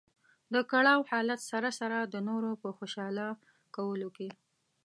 د 0.53 0.55
کړاو 0.71 0.99
حالت 1.11 1.39
سره 1.51 1.69
سره 1.79 1.97
د 2.01 2.15
نورو 2.29 2.51
په 2.61 2.69
خوشاله 2.77 3.25
کولو 3.75 4.09
کې. 4.17 4.29